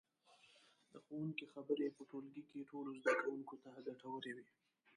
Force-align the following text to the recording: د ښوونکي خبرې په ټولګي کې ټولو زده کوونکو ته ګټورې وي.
د 0.91 0.93
ښوونکي 1.05 1.45
خبرې 1.53 1.87
په 1.97 2.01
ټولګي 2.09 2.43
کې 2.49 2.67
ټولو 2.71 2.91
زده 2.99 3.13
کوونکو 3.21 3.55
ته 3.63 3.69
ګټورې 3.87 4.31
وي. 4.37 4.45